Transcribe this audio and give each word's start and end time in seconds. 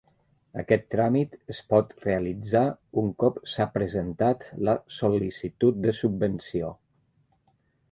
Aquest 0.59 0.85
tràmit 0.93 1.35
es 1.53 1.59
pot 1.73 1.93
realitzar 2.05 2.63
un 3.03 3.13
cop 3.25 3.37
s'ha 3.53 3.69
presentat 3.77 4.49
la 4.71 4.77
sol·licitud 4.99 5.81
de 5.87 5.97
subvenció. 6.01 6.75